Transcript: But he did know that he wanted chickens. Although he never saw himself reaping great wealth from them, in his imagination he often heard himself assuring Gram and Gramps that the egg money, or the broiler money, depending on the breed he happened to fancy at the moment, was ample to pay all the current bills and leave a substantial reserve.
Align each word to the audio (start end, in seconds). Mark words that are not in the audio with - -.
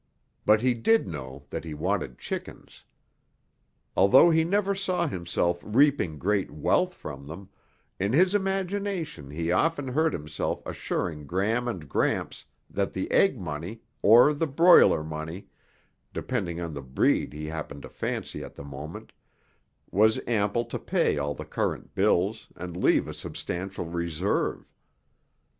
But 0.47 0.61
he 0.61 0.73
did 0.73 1.07
know 1.07 1.45
that 1.51 1.63
he 1.63 1.75
wanted 1.75 2.17
chickens. 2.17 2.85
Although 3.95 4.31
he 4.31 4.43
never 4.43 4.73
saw 4.73 5.05
himself 5.05 5.59
reaping 5.63 6.17
great 6.17 6.49
wealth 6.49 6.95
from 6.95 7.27
them, 7.27 7.49
in 7.99 8.11
his 8.11 8.33
imagination 8.33 9.29
he 9.29 9.51
often 9.51 9.87
heard 9.89 10.11
himself 10.11 10.63
assuring 10.65 11.27
Gram 11.27 11.67
and 11.67 11.87
Gramps 11.87 12.45
that 12.67 12.93
the 12.93 13.11
egg 13.11 13.39
money, 13.39 13.81
or 14.01 14.33
the 14.33 14.47
broiler 14.47 15.03
money, 15.03 15.45
depending 16.13 16.59
on 16.59 16.73
the 16.73 16.81
breed 16.81 17.31
he 17.31 17.45
happened 17.45 17.83
to 17.83 17.89
fancy 17.89 18.43
at 18.43 18.55
the 18.55 18.63
moment, 18.63 19.13
was 19.91 20.19
ample 20.25 20.65
to 20.65 20.79
pay 20.79 21.19
all 21.19 21.35
the 21.35 21.45
current 21.45 21.93
bills 21.93 22.47
and 22.55 22.75
leave 22.75 23.07
a 23.07 23.13
substantial 23.13 23.85
reserve. 23.85 24.67